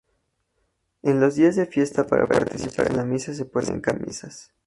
[1.03, 4.51] En los días de fiesta para participar en la misa se ponían camisas.